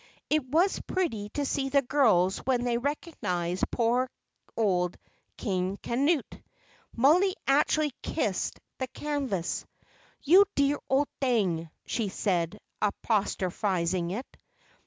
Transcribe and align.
It 0.31 0.43
was 0.49 0.81
pretty 0.87 1.29
to 1.35 1.45
see 1.45 1.69
the 1.69 1.83
girls 1.83 2.39
when 2.39 2.63
they 2.63 2.79
recognised 2.79 3.69
poor 3.69 4.09
old 4.57 4.97
"King 5.37 5.77
Canute." 5.83 6.41
Mollie 6.95 7.35
actually 7.45 7.93
kissed 8.01 8.59
the 8.79 8.87
canvas. 8.87 9.63
"You 10.23 10.45
dear 10.55 10.79
old 10.89 11.07
thing!" 11.19 11.69
she 11.85 12.09
said, 12.09 12.59
apostrophising 12.81 14.09
it. 14.09 14.25